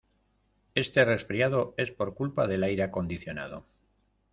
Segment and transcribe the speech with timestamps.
[0.73, 3.67] Este resfriado es por culpa del aire acondicionado.